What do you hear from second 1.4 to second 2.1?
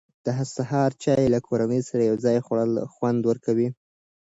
کورنۍ سره